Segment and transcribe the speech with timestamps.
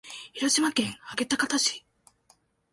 [0.33, 1.85] 広島県安芸高田市